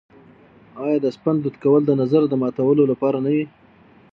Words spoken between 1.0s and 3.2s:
د سپند دود کول د نظر ماتولو لپاره